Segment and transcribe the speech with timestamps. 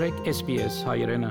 [0.00, 1.30] Trek SBS Hayrena.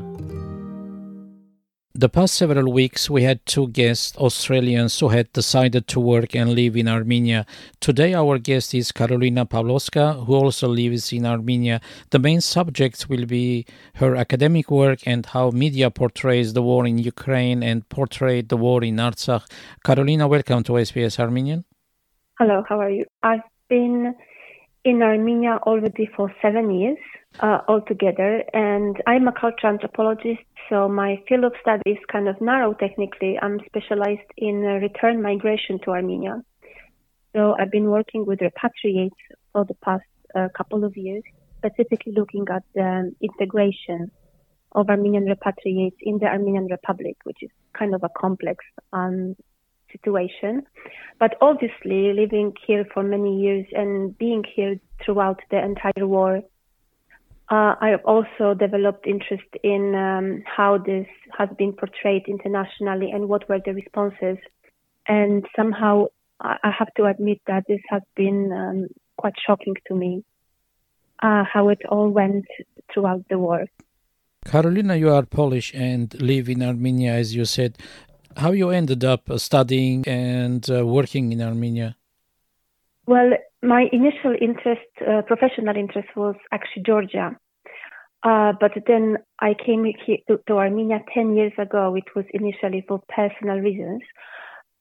[1.95, 6.53] The past several weeks, we had two guests, Australians who had decided to work and
[6.53, 7.47] live in Armenia.
[7.79, 11.82] Today, our guest is Karolina Pawlowska, who also lives in Armenia.
[12.11, 13.65] The main subject will be
[13.95, 18.83] her academic work and how media portrays the war in Ukraine and portrayed the war
[18.83, 19.49] in Artsakh.
[19.83, 21.65] Karolina, welcome to SBS Armenian.
[22.38, 23.05] Hello, how are you?
[23.23, 24.13] I've been
[24.83, 27.00] in Armenia already for seven years
[27.39, 30.42] uh, altogether, and I'm a cultural anthropologist.
[30.70, 33.38] So my field of study is kind of narrow technically.
[33.42, 36.44] I'm specialized in uh, return migration to Armenia.
[37.36, 39.22] So I've been working with repatriates
[39.54, 40.04] for the past
[40.36, 41.23] uh, couple of years,
[41.58, 44.12] specifically looking at the integration
[44.73, 49.36] of Armenian repatriates in the Armenian Republic, which is kind of a complex um,
[49.92, 50.64] situation.
[51.20, 56.42] But obviously, living here for many years and being here throughout the entire war,
[57.49, 63.28] uh, I have also developed interest in um, how this has been portrayed internationally and
[63.28, 64.38] what were the responses.
[65.08, 66.08] And somehow,
[66.39, 70.23] I have to admit that this has been um, quite shocking to me,
[71.23, 72.45] uh, how it all went
[72.94, 73.66] throughout the war.
[74.45, 77.78] Karolina, you are Polish and live in Armenia, as you said
[78.38, 81.95] how you ended up studying and uh, working in Armenia?
[83.06, 83.31] Well,
[83.62, 87.32] my initial interest, uh, professional interest, was actually Georgia.
[88.24, 89.86] Uh, but then I came
[90.28, 91.96] to, to, Armenia 10 years ago.
[91.96, 94.02] It was initially for personal reasons.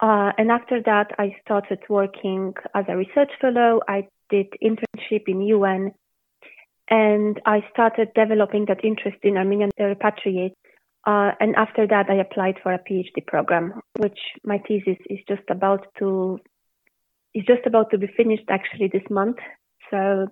[0.00, 3.80] Uh, and after that, I started working as a research fellow.
[3.88, 5.92] I did internship in UN.
[6.90, 10.56] And I started developing that interest in Armenian repatriates
[11.08, 15.48] uh, and after that, I applied for a PhD program, which my thesis is just
[15.48, 16.38] about to
[17.38, 19.38] is just about to be finished actually this month.
[19.90, 20.28] So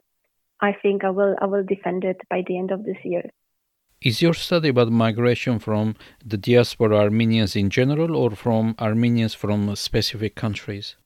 [0.60, 3.24] I think I will I will defend it by the end of this year.
[4.02, 9.74] Is your study about migration from the diaspora Armenians in general or from Armenians from
[9.74, 10.96] specific countries?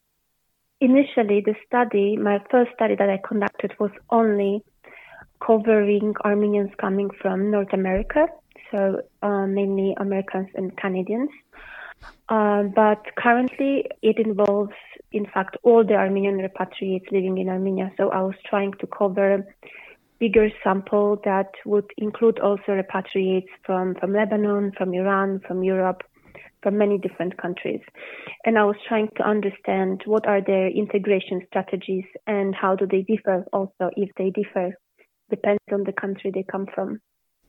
[0.81, 4.65] Initially, the study, my first study that I conducted was only
[5.47, 8.27] covering Armenians coming from North America
[8.71, 11.31] so uh, mainly Americans and Canadians.
[12.29, 14.73] Uh, but currently, it involves,
[15.13, 17.93] in fact, all the Armenian repatriates living in Armenia.
[17.97, 19.45] So I was trying to cover a
[20.19, 26.03] bigger sample that would include also repatriates from, from Lebanon, from Iran, from Europe,
[26.63, 27.81] from many different countries.
[28.45, 33.03] And I was trying to understand what are their integration strategies and how do they
[33.03, 34.77] differ also if they differ,
[35.31, 37.01] depends on the country they come from.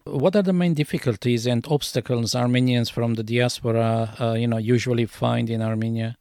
[0.06, 5.06] What are the main difficulties and obstacles Armenians from the diaspora, uh, you know, usually
[5.06, 6.16] find in Armenia?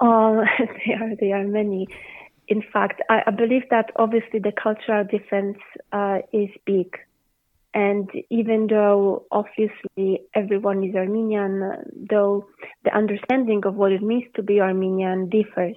[0.00, 0.44] Oh,
[0.86, 1.86] there are are many.
[2.48, 5.58] In fact, I, I believe that obviously the cultural difference
[5.92, 6.96] uh, is big,
[7.74, 12.46] and even though obviously everyone is Armenian, though
[12.84, 15.76] the understanding of what it means to be Armenian differs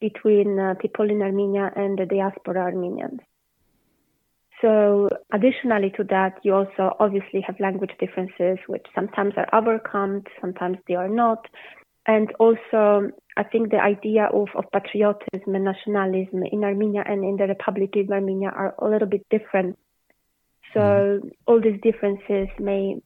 [0.00, 3.20] between uh, people in Armenia and the diaspora Armenians.
[4.60, 10.78] So additionally to that, you also obviously have language differences, which sometimes are overcome, sometimes
[10.88, 11.46] they are not.
[12.06, 17.36] And also, I think the idea of, of patriotism and nationalism in Armenia and in
[17.36, 19.78] the Republic of Armenia are a little bit different.
[20.72, 21.30] So mm.
[21.46, 22.96] all these differences may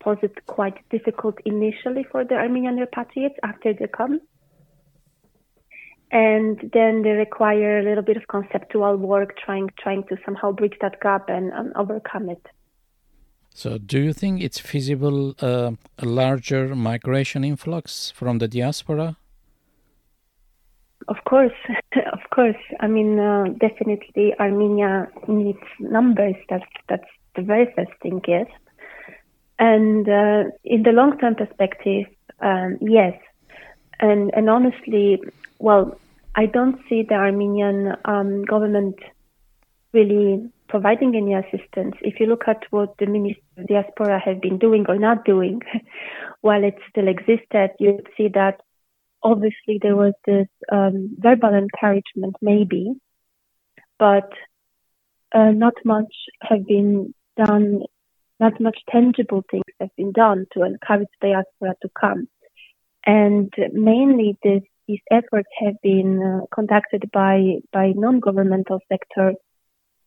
[0.00, 4.20] pose it quite difficult initially for the Armenian repatriates after they come
[6.10, 10.76] and then they require a little bit of conceptual work trying trying to somehow bridge
[10.80, 12.48] that gap and, and overcome it
[13.54, 19.16] so do you think it's feasible uh, a larger migration influx from the diaspora
[21.10, 21.58] of course
[22.12, 22.62] of course.
[22.80, 26.36] I mean uh, definitely armenia needs numbers.
[26.48, 28.46] That's that's the very first thing yes.
[29.58, 32.06] And uh, in the long term perspective
[32.40, 33.14] um, yes.
[33.98, 35.20] And and honestly
[35.58, 35.98] well,
[36.34, 38.96] I don't see the Armenian um, government
[39.92, 41.96] really providing any assistance.
[42.00, 45.60] If you look at what the of Diaspora have been doing or not doing
[46.40, 48.60] while it still existed, you would see that
[49.22, 52.92] obviously there was this um, verbal encouragement, maybe,
[53.98, 54.30] but
[55.32, 56.12] uh, not much
[56.42, 57.82] have been done,
[58.38, 62.28] not much tangible things have been done to encourage diaspora to come.
[63.04, 69.34] And mainly this these efforts have been uh, conducted by by non-governmental sector,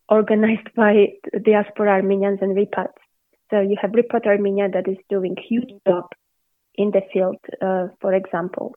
[0.08, 2.98] organized by diaspora Armenians and Repats.
[3.50, 6.04] So you have Repat Armenia that is doing huge job
[6.74, 8.74] in the field, uh, for example.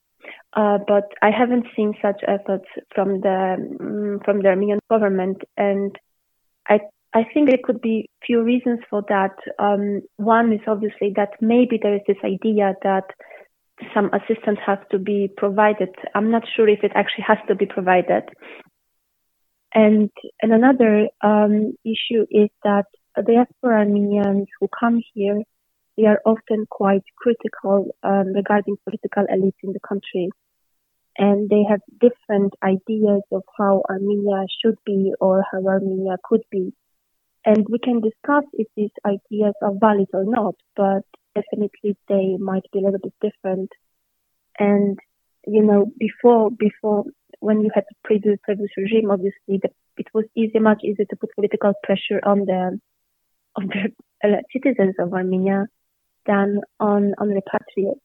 [0.54, 5.96] Uh, but I haven't seen such efforts from the um, from the Armenian government, and
[6.68, 6.80] I
[7.14, 9.36] I think there could be few reasons for that.
[9.60, 13.06] Um, one is obviously that maybe there is this idea that
[13.94, 15.90] some assistance has to be provided.
[16.16, 18.24] I'm not sure if it actually has to be provided.
[19.74, 20.10] And,
[20.42, 22.86] and another um, issue is that
[23.16, 25.42] diaspora Armenians who come here,
[25.98, 30.30] they are often quite critical um, regarding political elites in the country.
[31.18, 36.74] And they have different ideas of how Armenia should be or how Armenia could be.
[37.44, 41.04] And we can discuss if these ideas are valid or not, but
[41.34, 43.72] definitely they might be a little bit different.
[44.60, 45.00] And,
[45.48, 47.06] you know, before, before,
[47.40, 51.16] when you had the previous, previous regime, obviously the, it was easy, much easier to
[51.16, 52.80] put political pressure on the,
[53.56, 55.66] on the citizens of Armenia
[56.28, 58.02] than on, on repatriates.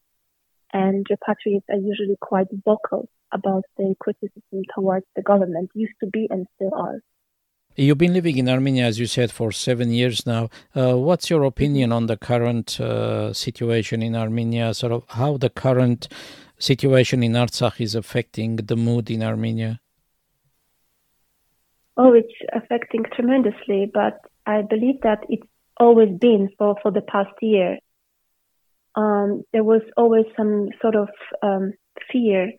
[0.73, 6.27] And repatriates are usually quite vocal about their criticism towards the government, used to be
[6.31, 7.01] and still are.
[7.75, 10.51] You've been living in Armenia, as you said, for seven years now.
[10.75, 14.75] Uh, what's your opinion on the current uh, situation in Armenia?
[14.75, 16.09] Sort of how the current
[16.59, 19.81] situation in Artsakh is affecting the mood in Armenia?
[21.97, 25.47] Oh, it's affecting tremendously, but I believe that it's
[25.79, 27.79] always been for, for the past year.
[28.95, 31.09] Um, there was always some sort of
[31.43, 31.73] um,
[32.11, 32.53] fear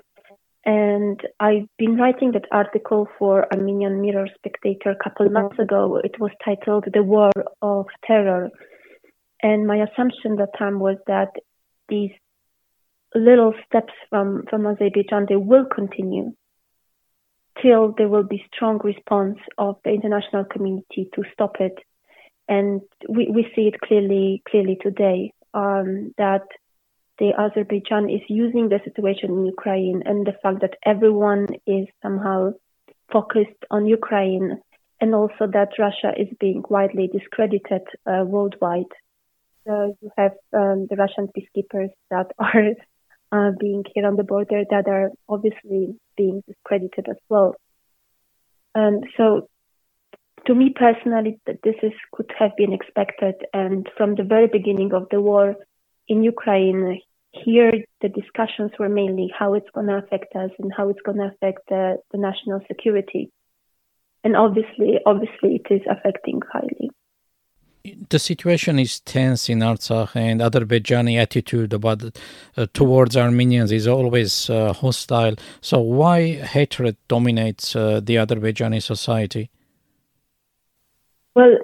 [0.66, 6.00] and I've been writing that article for Armenian Mirror Spectator a couple months ago.
[6.02, 7.32] It was titled The War
[7.62, 8.50] of Terror.
[9.42, 11.32] And my assumption that time was that
[11.90, 12.12] these
[13.14, 16.32] little steps from, from Azerbaijan, they will continue
[17.62, 21.78] till there will be strong response of the international community to stop it.
[22.48, 26.46] And we, we see it clearly, clearly today, um, that
[27.20, 32.54] the Azerbaijan is using the situation in Ukraine and the fact that everyone is somehow
[33.12, 34.60] focused on Ukraine
[35.00, 38.94] and also that Russia is being widely discredited uh, worldwide.
[39.66, 42.72] So you have um, the Russian peacekeepers that are
[43.32, 47.56] uh, being here on the border that are obviously being discredited as well.
[48.76, 49.50] Um, so
[50.46, 53.36] to me personally, this is could have been expected.
[53.54, 55.56] And from the very beginning of the war,
[56.08, 57.02] in Ukraine,
[57.32, 61.18] here the discussions were mainly how it's going to affect us and how it's going
[61.18, 63.32] to affect the, the national security.
[64.24, 66.90] And obviously, obviously, it is affecting highly.
[68.10, 72.02] The situation is tense in Artsakh, and Azerbaijani attitude about
[72.56, 75.36] uh, towards Armenians is always uh, hostile.
[75.60, 79.50] So, why hatred dominates uh, the Azerbaijani society?
[81.36, 81.58] Well,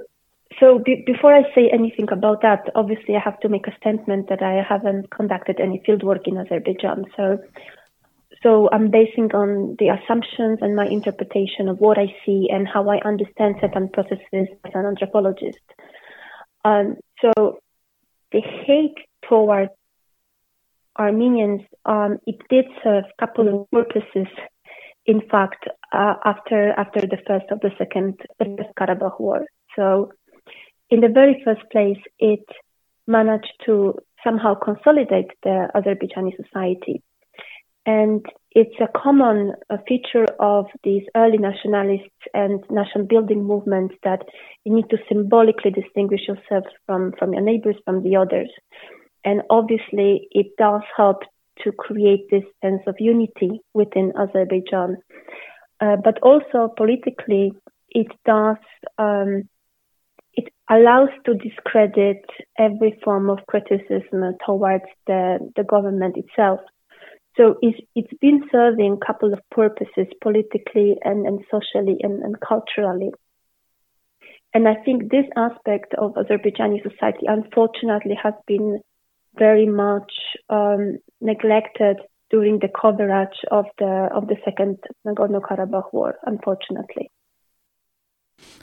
[0.59, 4.29] so be- before I say anything about that, obviously I have to make a statement
[4.29, 7.05] that I haven't conducted any fieldwork in Azerbaijan.
[7.15, 7.39] So,
[8.41, 12.89] so I'm basing on the assumptions and my interpretation of what I see and how
[12.89, 15.59] I understand certain processes as an anthropologist.
[16.65, 17.59] Um, so
[18.31, 19.71] the hate towards
[20.97, 24.27] Armenians, um, it did serve a couple of purposes.
[25.05, 28.19] In fact, uh, after after the first of the second
[28.77, 29.45] Karabakh war,
[29.79, 30.11] so
[30.89, 32.45] in the very first place, it
[33.07, 37.01] managed to somehow consolidate the Azerbaijani society.
[37.85, 39.53] And it's a common
[39.87, 44.21] feature of these early nationalists and nation building movements that
[44.65, 48.49] you need to symbolically distinguish yourself from, from your neighbors, from the others.
[49.23, 51.23] And obviously, it does help
[51.63, 54.97] to create this sense of unity within Azerbaijan.
[55.79, 57.53] Uh, but also politically,
[57.89, 58.57] it does
[58.97, 59.47] um,
[60.69, 62.23] allows to discredit
[62.57, 66.59] every form of criticism towards the, the government itself.
[67.37, 72.35] So it's, it's been serving a couple of purposes politically and, and socially and, and
[72.39, 73.11] culturally.
[74.53, 78.81] And I think this aspect of Azerbaijani society, unfortunately, has been
[79.37, 80.11] very much
[80.49, 81.97] um, neglected
[82.31, 87.09] during the coverage of the of the second Nagorno-Karabakh war, unfortunately.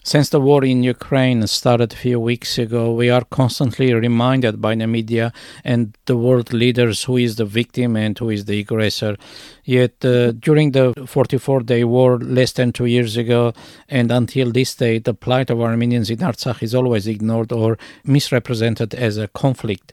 [0.06, 4.76] Since the war in Ukraine started a few weeks ago, we are constantly reminded by
[4.76, 5.32] the media
[5.64, 9.16] and the world leaders who is the victim and who is the aggressor.
[9.64, 13.52] Yet, uh, during the 44 day war less than two years ago,
[13.88, 18.94] and until this day, the plight of Armenians in Artsakh is always ignored or misrepresented
[18.94, 19.92] as a conflict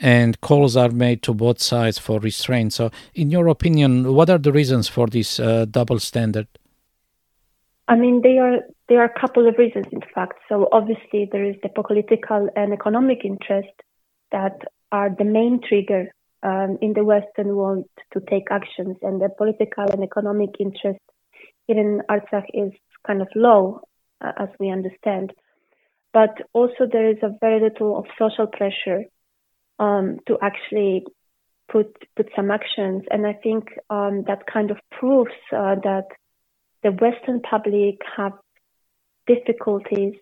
[0.00, 2.72] and calls are made to both sides for restraint.
[2.72, 6.48] So, in your opinion, what are the reasons for this uh, double standard?
[7.92, 10.38] I mean, there are there are a couple of reasons, in fact.
[10.48, 13.76] So obviously, there is the political and economic interest
[14.32, 14.56] that
[14.92, 16.02] are the main trigger
[16.42, 21.04] um, in the Western world to take actions, and the political and economic interest
[21.68, 22.72] in Artsakh is
[23.06, 23.62] kind of low,
[24.24, 25.32] uh, as we understand.
[26.12, 29.04] but also there is a very little of social pressure
[29.78, 31.04] um, to actually
[31.70, 33.04] put put some actions.
[33.10, 36.06] And I think um, that kind of proves uh, that
[36.82, 38.32] the Western public have
[39.26, 40.14] difficulties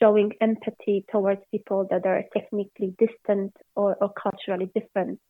[0.00, 5.20] showing empathy towards people that are technically distant or, or culturally different.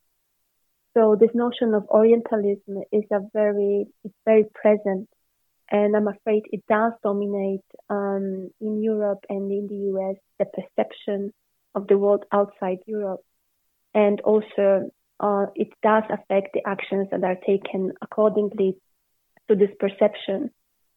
[0.94, 5.08] So this notion of Orientalism is a very, it's very present,
[5.70, 11.32] and I'm afraid it does dominate um, in Europe and in the US the perception
[11.74, 13.20] of the world outside Europe,
[13.94, 18.76] and also uh, it does affect the actions that are taken accordingly
[19.48, 20.50] to this perception.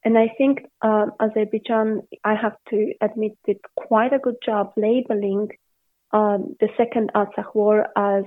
[0.05, 5.49] And I think uh, Azerbaijan, I have to admit, did quite a good job labeling
[6.11, 8.23] um, the Second Artsakh War as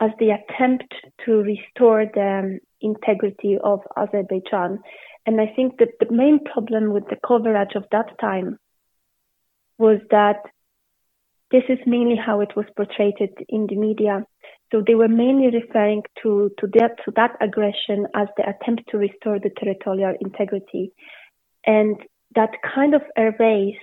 [0.00, 4.80] as the attempt to restore the integrity of Azerbaijan.
[5.26, 8.58] And I think that the main problem with the coverage of that time
[9.76, 10.42] was that
[11.50, 13.16] this is mainly how it was portrayed
[13.48, 14.24] in the media.
[14.72, 18.98] So they were mainly referring to, to, that, to that aggression as the attempt to
[18.98, 20.92] restore the territorial integrity.
[21.66, 21.96] And
[22.36, 23.78] that kind of erased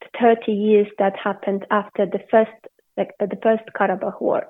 [0.00, 2.50] the 30 years that happened after the first,
[2.96, 4.48] like, the first Karabakh war.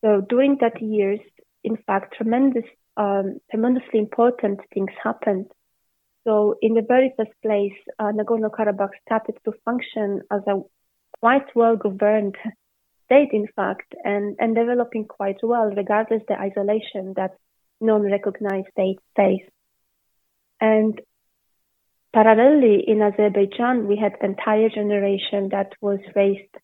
[0.00, 1.20] So during that years,
[1.62, 2.64] in fact, tremendous,
[2.96, 5.46] um, tremendously important things happened.
[6.24, 10.62] So in the very first place, uh, Nagorno-Karabakh started to function as a
[11.20, 12.36] quite well-governed
[13.08, 17.32] state, in fact, and, and developing quite well, regardless the isolation that
[17.80, 19.48] non-recognized states face.
[20.60, 21.00] And
[22.14, 26.54] parallelly, in Azerbaijan, we had entire generation that was raised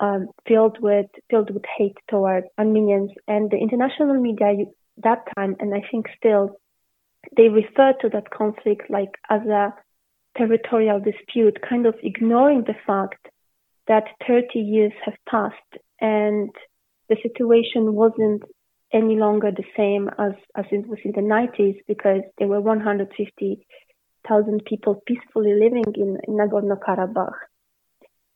[0.00, 4.66] um, filled with filled with hate toward Armenians, and the international media
[4.98, 6.60] that time, and I think still,
[7.36, 9.74] they refer to that conflict like as a
[10.36, 13.26] territorial dispute, kind of ignoring the fact
[13.88, 16.50] that 30 years have passed and
[17.08, 18.42] the situation wasn't
[18.92, 24.64] any longer the same as, as it was in the 90s because there were 150,000
[24.64, 27.32] people peacefully living in, in Nagorno-Karabakh.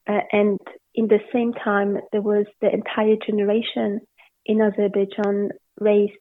[0.08, 0.58] Uh, and
[0.94, 4.00] in the same time, there was the entire generation
[4.44, 6.12] in Azerbaijan raised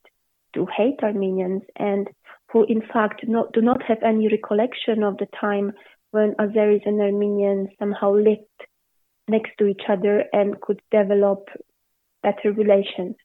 [0.54, 2.08] to hate Armenians and
[2.52, 5.72] who in fact not, do not have any recollection of the time
[6.12, 8.46] when Azeris and Armenians somehow lived
[9.28, 11.50] next to each other and could develop
[12.24, 13.16] better relations.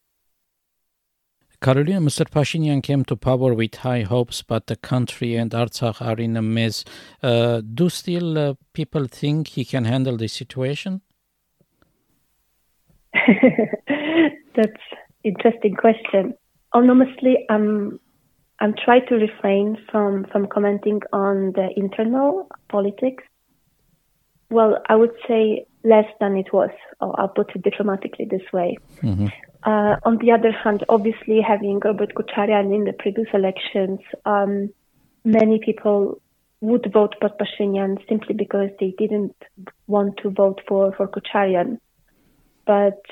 [1.60, 2.28] Karolina, Mr.
[2.28, 6.42] Pashinyan came to power with high hopes, but the country and Artsakh are in a
[6.42, 6.84] mess.
[7.22, 11.00] Uh, do still uh, people think he can handle the situation?
[14.54, 14.82] That's
[15.24, 16.34] interesting question.
[16.72, 18.00] Honestly, I'm
[18.60, 23.24] I'm trying to refrain from from commenting on the internal politics.
[24.50, 26.70] Well, I would say less than it was.
[27.00, 28.76] I'll put it diplomatically this way.
[29.02, 29.28] Mm-hmm.
[29.62, 34.70] Uh, on the other hand, obviously having Robert Kocharyan in the previous elections, um,
[35.24, 36.20] many people
[36.60, 39.36] would vote for Pashinyan simply because they didn't
[39.86, 41.78] want to vote for, for Kocharyan.
[42.66, 43.02] But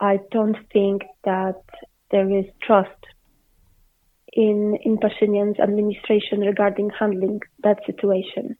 [0.00, 1.62] I don't think that
[2.10, 3.02] there is trust
[4.32, 8.56] in, in Pashinyan's administration regarding handling that situation.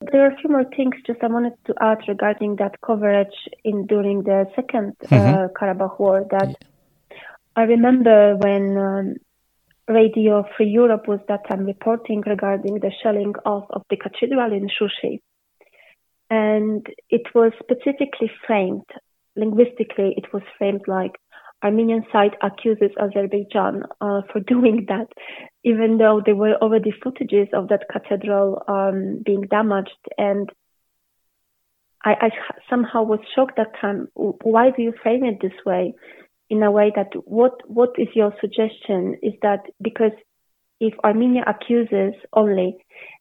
[0.00, 3.86] There are a few more things just I wanted to add regarding that coverage in
[3.86, 5.34] during the 2nd uh, mm-hmm.
[5.34, 6.24] uh, Karabakh War.
[6.30, 7.16] That yeah.
[7.56, 9.14] I remember when um,
[9.88, 14.68] Radio Free Europe was that time reporting regarding the shelling of, of the cathedral in
[14.68, 15.20] Shushi.
[16.30, 18.84] And it was specifically framed,
[19.34, 21.18] linguistically, it was framed like
[21.62, 25.08] Armenian side accuses Azerbaijan uh, for doing that,
[25.64, 29.90] even though there were already footages of that cathedral um, being damaged.
[30.16, 30.50] And
[32.04, 32.30] I, I,
[32.70, 34.08] somehow was shocked that time.
[34.14, 35.94] Why do you frame it this way?
[36.50, 39.16] In a way that what what is your suggestion?
[39.22, 40.12] Is that because
[40.80, 42.76] if Armenia accuses only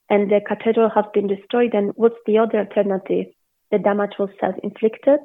[0.09, 3.25] and the cathedral has been destroyed, then what's the other alternative?
[3.71, 5.19] The damage was self-inflicted,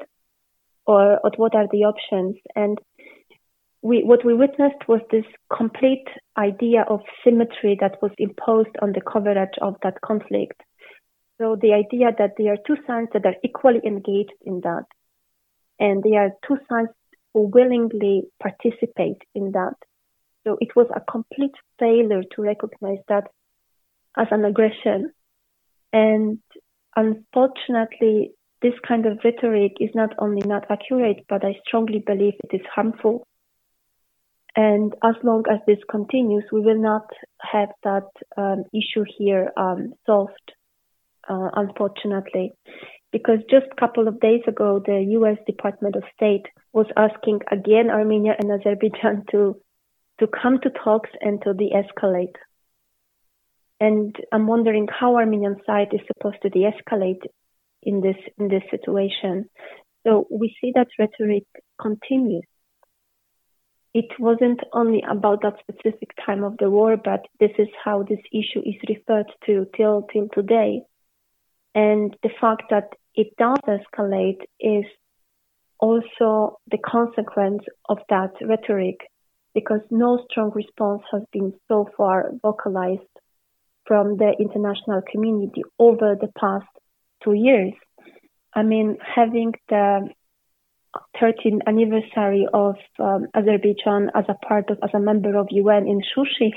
[0.87, 2.37] or, or what are the options?
[2.57, 2.79] And
[3.83, 5.25] we, what we witnessed was this
[5.55, 6.07] complete
[6.39, 10.61] idea of symmetry that was imposed on the coverage of that conflict.
[11.39, 14.85] So the idea that there are two sides that are equally engaged in that,
[15.81, 16.91] and there are two sides
[17.35, 19.75] who willingly participate in that.
[20.45, 23.25] So it was a complete failure to recognize that
[24.17, 25.13] as an aggression.
[25.93, 26.39] And
[26.95, 32.55] unfortunately, this kind of rhetoric is not only not accurate, but I strongly believe it
[32.55, 33.27] is harmful
[34.57, 37.07] and as long as this continues, we will not
[37.41, 40.53] have that um, issue here um, solved.
[41.29, 42.53] uh, unfortunately,
[43.13, 45.39] because just a couple of days ago, the U.S.
[45.47, 49.57] Department of State was asking again Armenia and Azerbaijan to
[50.21, 52.37] to come to talks and to de-escalate.
[53.81, 57.25] And I'm wondering how Armenian side is supposed to de-escalate
[57.83, 59.49] in this in this situation.
[60.07, 61.45] So we see that rhetoric
[61.81, 62.45] continues.
[63.95, 68.21] It wasn't only about that specific time of the war, but this is how this
[68.33, 70.83] issue is referred to till till today.
[71.75, 74.87] And the fact that it does escalate is
[75.79, 78.97] also the consequence of that rhetoric
[79.55, 83.03] because no strong response has been so far vocalized
[83.85, 86.69] from the international community over the past
[87.23, 87.73] two years.
[88.55, 90.09] I mean, having the
[91.21, 96.01] 13th anniversary of um, Azerbaijan as a part of, as a member of UN in
[96.01, 96.53] Shushi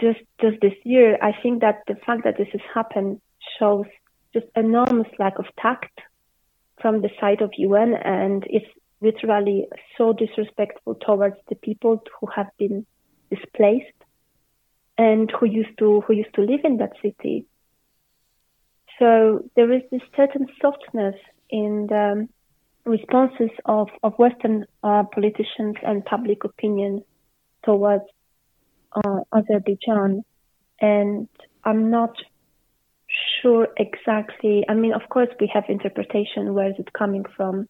[0.00, 3.20] just, just this year, I think that the fact that this has happened
[3.58, 3.86] shows
[4.32, 6.00] just enormous lack of tact
[6.80, 8.66] from the side of UN and it's
[9.02, 9.66] literally
[9.98, 12.86] so disrespectful towards the people who have been
[13.30, 13.86] displaced
[14.96, 17.46] and who used to who used to live in that city.
[18.98, 21.16] So there is this certain softness
[21.48, 22.28] in the
[22.84, 27.04] responses of, of Western uh, politicians and public opinion
[27.64, 28.04] towards
[28.92, 30.24] uh, Azerbaijan.
[30.80, 31.28] And
[31.64, 32.16] I'm not
[33.40, 34.64] sure exactly.
[34.68, 36.54] I mean, of course, we have interpretation.
[36.54, 37.68] Where is it coming from?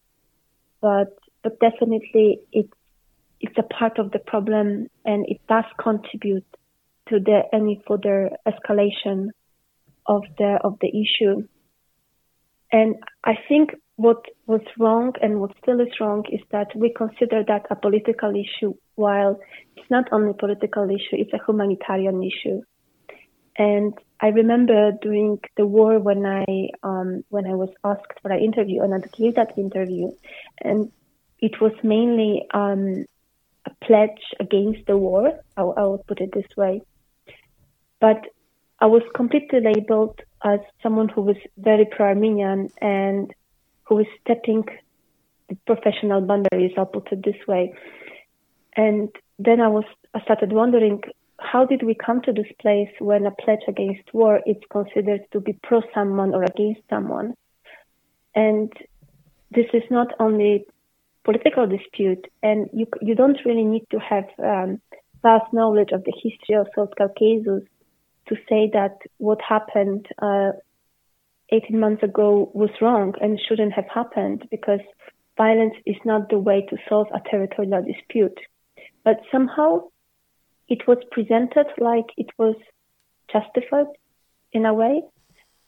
[0.81, 2.73] But but definitely, it's
[3.41, 6.45] it's a part of the problem, and it does contribute
[7.09, 9.29] to the any further escalation
[10.07, 11.47] of the of the issue.
[12.73, 17.43] And I think what was wrong and what still is wrong is that we consider
[17.47, 19.39] that a political issue, while
[19.77, 22.63] it's not only a political issue, it's a humanitarian issue.
[23.59, 28.43] And I remember during the war when I um, when I was asked for an
[28.43, 30.13] interview and I gave that interview,
[30.63, 30.91] and
[31.41, 33.05] it was mainly um,
[33.67, 35.33] a pledge against the war.
[35.57, 36.81] I, I would put it this way,
[38.01, 38.25] but
[38.79, 43.33] I was completely labeled as someone who was very pro-Armenian and
[43.85, 44.65] who was stepping
[45.49, 46.73] the professional boundaries.
[46.77, 47.75] I'll put it this way,
[48.77, 51.03] and then I was I started wondering
[51.39, 55.41] how did we come to this place when a pledge against war is considered to
[55.41, 57.35] be pro someone or against someone?
[58.35, 58.73] And
[59.51, 60.67] this is not only
[61.25, 64.81] political dispute, and you you don't really need to have um,
[65.23, 67.65] vast knowledge of the history of South Caucasus
[68.31, 70.53] to say that what happened uh,
[71.51, 74.81] 18 months ago was wrong and shouldn't have happened because
[75.37, 78.39] violence is not the way to solve a territorial dispute.
[79.05, 79.89] But somehow
[80.69, 82.57] it was presented like it was
[83.33, 83.93] justified
[84.53, 85.03] in a way,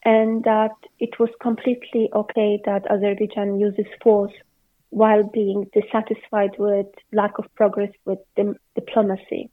[0.04, 4.32] and that it was completely okay that Azerbaijan uses force
[4.90, 8.18] while being dissatisfied with lack of progress with
[8.74, 9.48] diplomacy.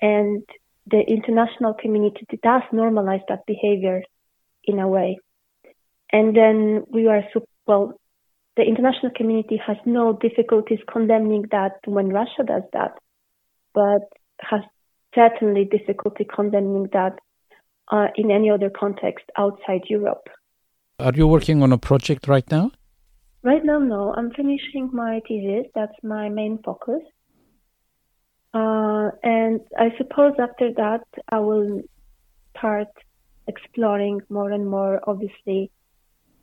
[0.00, 0.44] And
[0.86, 4.02] the international community does normalize that behavior
[4.64, 5.18] in a way.
[6.12, 7.22] And then we are,
[7.66, 7.98] well,
[8.56, 12.92] the international community has no difficulties condemning that when Russia does that.
[13.74, 14.02] But
[14.40, 14.60] has
[15.14, 17.18] certainly difficulty condemning that
[17.90, 20.28] uh, in any other context outside Europe.
[20.98, 22.70] Are you working on a project right now?
[23.42, 24.14] Right now, no.
[24.16, 25.70] I'm finishing my thesis.
[25.74, 27.02] That's my main focus.
[28.56, 31.82] Uh, and I suppose after that, I will
[32.56, 32.88] start
[33.46, 35.70] exploring more and more, obviously,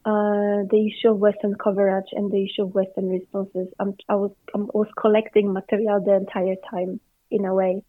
[0.06, 3.68] uh, the issue of Western coverage and the issue of Western responses.
[3.80, 7.00] I'm, I was, I was collecting material the entire time
[7.32, 7.82] in a way.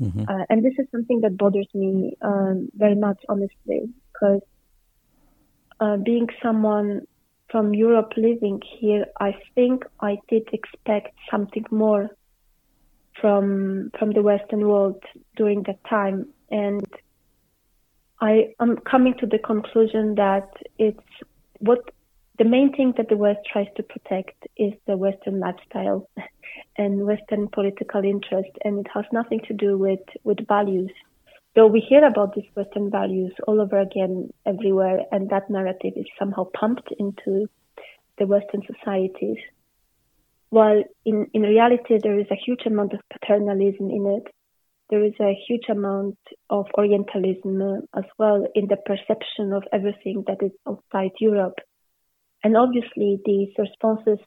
[0.00, 0.24] Mm-hmm.
[0.28, 3.80] Uh, and this is something that bothers me um, very much, honestly,
[4.12, 4.42] because
[5.80, 7.02] uh, being someone
[7.50, 12.10] from Europe living here, I think I did expect something more
[13.20, 15.02] from from the Western world
[15.36, 16.86] during that time, and
[18.20, 20.48] I am coming to the conclusion that
[20.78, 21.00] it's
[21.58, 21.80] what
[22.38, 26.08] the main thing that the West tries to protect is the Western lifestyle
[26.78, 30.90] and Western political interest, and it has nothing to do with, with values.
[31.54, 36.06] Though we hear about these Western values all over again everywhere, and that narrative is
[36.18, 37.48] somehow pumped into
[38.18, 39.36] the Western societies.
[40.52, 44.34] While in, in reality, there is a huge amount of paternalism in it.
[44.90, 46.18] There is a huge amount
[46.50, 51.58] of Orientalism uh, as well in the perception of everything that is outside Europe.
[52.44, 54.18] And obviously, these responses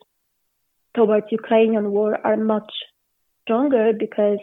[0.95, 2.73] towards Ukrainian war are much
[3.43, 4.39] stronger because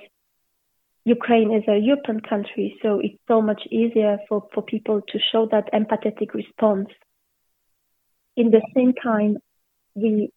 [1.05, 5.49] Ukraine is a European country, so it's so much easier for, for people to show
[5.51, 6.91] that empathetic response.
[8.37, 9.39] In the same time,
[9.97, 10.31] we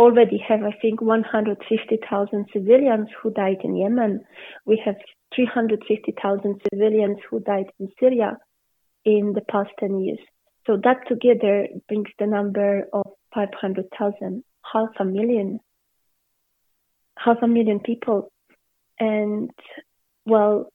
[0.00, 4.24] already have, I think, 150,000 civilians who died in Yemen.
[4.64, 4.96] We have
[5.36, 8.38] 350,000 civilians who died in Syria
[9.04, 10.18] in the past 10 years.
[10.66, 15.60] So that together brings the number of 500,000, half a million,
[17.18, 18.32] half a million people.
[18.98, 19.50] And
[20.24, 20.72] well,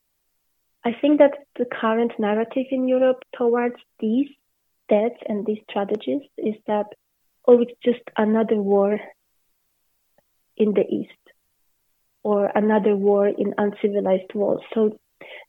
[0.84, 4.28] I think that the current narrative in Europe towards these
[4.88, 6.86] deaths and these tragedies is that,
[7.48, 9.00] oh, it's just another war
[10.56, 11.12] in the East
[12.22, 14.62] or another war in uncivilized walls.
[14.74, 14.98] So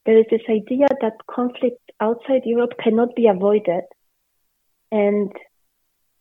[0.06, 3.84] there is this idea that conflict outside Europe cannot be avoided.
[4.91, 5.32] And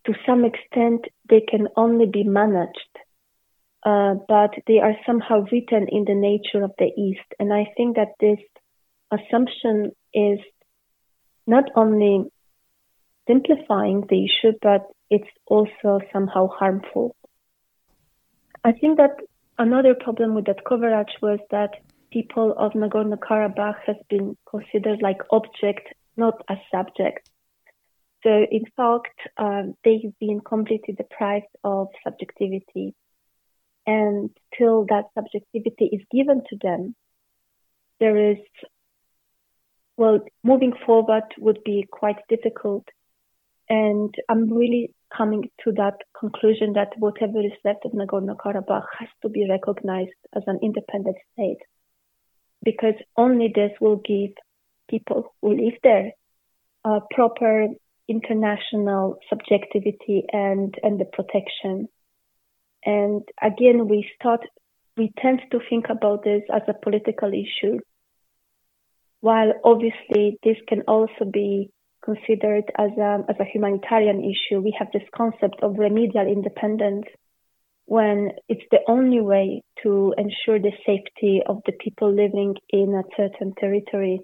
[0.07, 2.93] to some extent, they can only be managed.
[3.85, 7.29] Uh, but they are somehow written in the nature of the East.
[7.39, 8.39] And I think that this
[9.13, 10.41] assumption is
[11.47, 12.25] not only
[13.29, 17.15] simplifying the issue, but it's also somehow harmful.
[18.67, 19.21] I think that
[19.59, 21.71] another problem with that coverage was that
[22.11, 27.31] people of Nagorno-Karabakh has been considered like object, not a subject.
[28.25, 32.93] So in fact, um, they've been completely deprived of subjectivity.
[33.87, 36.97] And till that subjectivity is given to them,
[38.01, 38.39] there is,
[39.97, 42.89] well, moving forward would be quite difficult.
[43.69, 49.29] And I'm really coming to that conclusion that whatever is left of Nagorno-Karabakh has to
[49.29, 51.63] be recognized as an independent state,
[52.63, 54.33] because only this will give
[54.89, 56.13] people who live there
[56.85, 57.69] a proper
[58.09, 61.89] international subjectivity and and the protection.
[62.85, 64.41] And again, we start
[64.97, 67.81] we tend to think about this as a political issue,
[69.21, 71.71] while obviously this can also be
[72.07, 74.61] considered as a, as a humanitarian issue.
[74.61, 77.07] We have this concept of remedial independence
[77.87, 83.03] when it's the only way to ensure the safety of the people living in a
[83.17, 84.21] certain territory.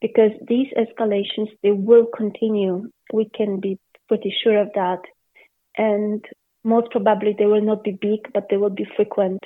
[0.00, 2.90] Because these escalations, they will continue.
[3.12, 5.00] We can be pretty sure of that.
[5.78, 6.24] And
[6.64, 9.42] most probably they will not be big, but they will be frequent.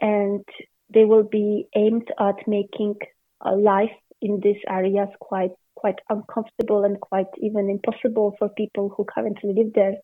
[0.00, 0.44] And
[0.92, 2.96] they will be aimed at making
[3.44, 9.52] life in these areas quite quite uncomfortable and quite even impossible for people who currently
[9.58, 9.96] live there.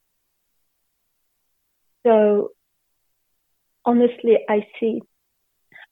[2.04, 2.50] So
[3.84, 5.02] honestly, I see,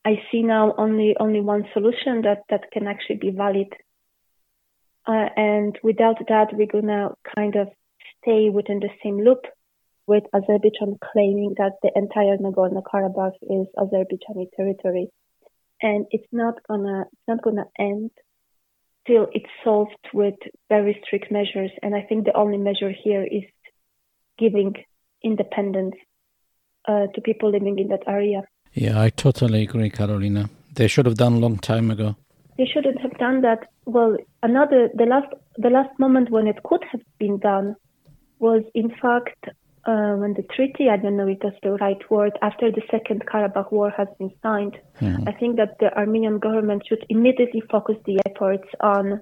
[0.05, 3.71] I see now only only one solution that that can actually be valid.
[5.07, 7.69] Uh, and without that, we're gonna kind of
[8.19, 9.43] stay within the same loop
[10.09, 15.07] with Azerbaijan claiming that the entire Nagorno-Karabakh is Azerbaijani territory,
[15.81, 18.11] and it's not gonna it's not gonna end
[19.07, 20.35] till it's solved with
[20.69, 21.71] very strict measures.
[21.83, 23.45] And I think the only measure here is
[24.39, 24.75] giving
[25.23, 25.95] independence
[26.89, 28.43] uh, to people living in that area.
[28.73, 30.51] Yeah, I totally agree, Karolina.
[30.75, 32.17] They should have done a long time ago.
[32.59, 33.69] They shouldn't have done that.
[33.85, 37.77] Well, another the last the last moment when it could have been done
[38.39, 39.49] was in fact
[39.87, 43.25] uh, when the treaty, I don't know if that's the right word, after the Second
[43.27, 45.29] Karabakh War has been signed, mm-hmm.
[45.29, 49.21] I think that the Armenian government should immediately focus the efforts on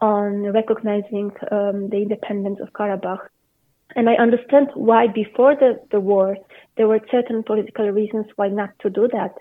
[0.00, 3.20] on recognizing um, the independence of Karabakh.
[3.94, 6.36] And I understand why before the, the war
[6.76, 9.34] there were certain political reasons why not to do that.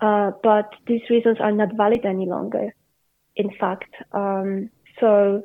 [0.00, 2.74] Uh, but these reasons are not valid any longer,
[3.34, 3.94] in fact.
[4.12, 5.44] Um, so,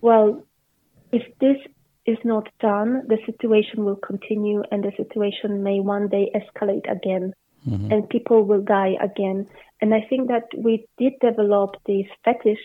[0.00, 0.44] well,
[1.10, 1.56] if this
[2.06, 7.34] is not done, the situation will continue and the situation may one day escalate again
[7.68, 7.92] mm-hmm.
[7.92, 9.46] and people will die again.
[9.80, 12.62] And I think that we did develop this fetish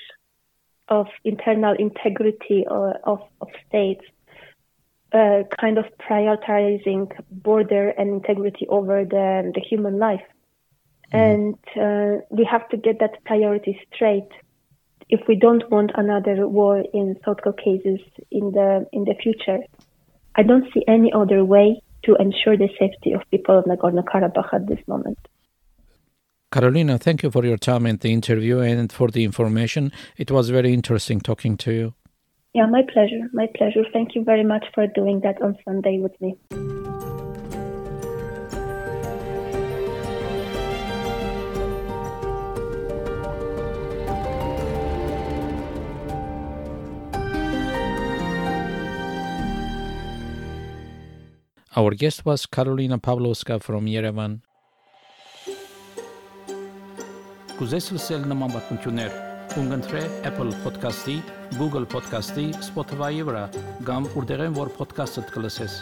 [0.88, 4.04] of internal integrity or of, of states,
[5.14, 10.24] uh, kind of prioritizing border and integrity over the, the human life.
[11.14, 11.18] Mm-hmm.
[11.18, 14.30] And uh, we have to get that priority straight
[15.12, 19.60] if we don't want another war in South Caucasus in the in the future.
[20.36, 24.68] I don't see any other way to ensure the safety of people of Nagorno-Karabakh at
[24.68, 25.20] this moment.
[26.54, 29.92] Karolina, thank you for your time and the interview and for the information.
[30.18, 31.94] It was very interesting talking to you.
[32.54, 33.30] Yeah, my pleasure.
[33.34, 33.84] My pleasure.
[33.94, 36.38] Thank you very much for doing that on Sunday with me.
[51.74, 54.42] Our guest was Karolina Pawlowska from Yerevan.
[57.62, 59.16] կուզես լսել նման բանություններ,
[59.54, 61.16] կընտրե Apple Podcast-ի,
[61.56, 63.44] Google Podcast-ի, Spotify-ի վրա,
[63.88, 65.76] կամ որտեղեն որ podcast-ը կլսես։